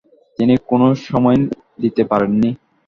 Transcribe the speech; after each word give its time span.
তিনি 0.37 0.53
কোন 0.69 0.81
সময়ই 1.05 1.41
দিতে 1.83 2.03
পারেননি। 2.11 2.49